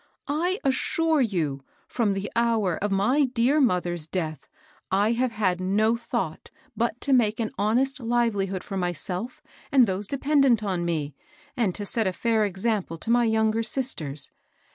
I 0.27 0.59
assure 0.63 1.21
you, 1.21 1.63
from 1.87 2.13
the 2.15 2.31
hour 2.35 2.75
of 2.83 2.89
my 2.91 3.25
dear 3.25 3.61
mother's 3.61 4.07
deaths 4.07 4.47
I 4.89 5.11
have 5.11 5.33
had 5.33 5.61
no 5.61 5.95
thought 5.95 6.49
but 6.75 6.99
to 7.01 7.13
make 7.13 7.39
an 7.39 7.51
honest 7.55 7.99
livelihood 7.99 8.63
for 8.63 8.77
my 8.77 8.93
self 8.93 9.43
and 9.71 9.85
those 9.85 10.07
dependent 10.07 10.63
on 10.63 10.85
me, 10.85 11.13
and 11.55 11.75
to 11.75 11.85
set 11.85 12.07
a 12.07 12.13
fiur 12.13 12.47
Example 12.47 12.97
to 12.97 13.11
my 13.11 13.25
younger 13.25 13.61
sisters. 13.61 14.31